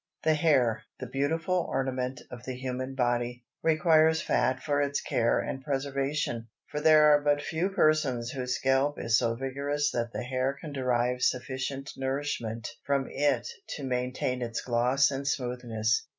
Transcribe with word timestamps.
The 0.23 0.33
hair, 0.33 0.81
the 0.99 1.05
beautiful 1.05 1.63
ornament 1.69 2.21
of 2.31 2.43
the 2.43 2.55
human 2.55 2.95
body, 2.95 3.43
requires 3.61 4.19
fat 4.19 4.59
for 4.63 4.81
its 4.81 4.99
care 4.99 5.37
and 5.39 5.63
preservation, 5.63 6.47
for 6.71 6.79
there 6.81 7.11
are 7.13 7.21
but 7.21 7.43
few 7.43 7.69
persons 7.69 8.31
whose 8.31 8.55
scalp 8.55 8.97
is 8.99 9.19
so 9.19 9.35
vigorous 9.35 9.91
that 9.91 10.11
the 10.11 10.23
hair 10.23 10.57
can 10.59 10.73
derive 10.73 11.21
sufficient 11.21 11.91
nourishment 11.97 12.67
from 12.83 13.07
it 13.11 13.47
to 13.77 13.83
maintain 13.83 14.41
its 14.41 14.59
gloss 14.61 15.11
and 15.11 15.27
smoothness. 15.27 16.07